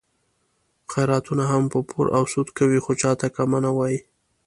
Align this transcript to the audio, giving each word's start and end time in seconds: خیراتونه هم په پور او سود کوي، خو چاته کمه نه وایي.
خیراتونه 0.91 1.43
هم 1.51 1.63
په 1.71 1.79
پور 1.89 2.05
او 2.17 2.23
سود 2.33 2.47
کوي، 2.57 2.79
خو 2.85 2.91
چاته 3.01 3.27
کمه 3.35 3.59
نه 3.65 3.71
وایي. 3.77 3.99